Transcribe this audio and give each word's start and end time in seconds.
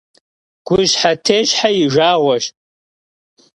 Guşşxue 0.67 1.11
theşşxue 1.25 1.69
yi 1.77 1.85
jjağueş. 1.93 2.45